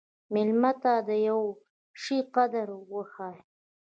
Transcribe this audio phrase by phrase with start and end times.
[0.33, 1.47] مېلمه ته د یوه
[2.01, 3.39] شي قدر وښیه.